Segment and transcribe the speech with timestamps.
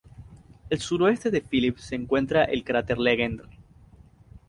[0.71, 3.47] Al suroeste de Phillips se encuentra el cráter Legendre.